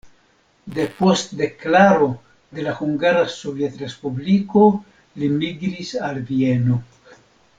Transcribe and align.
Depost 0.75 1.33
deklaro 1.41 2.07
de 2.59 2.65
la 2.69 2.73
Hungara 2.79 3.27
Sovetrespubliko 3.35 4.65
li 5.23 5.31
migris 5.35 5.95
al 6.11 6.23
Vieno. 6.33 6.81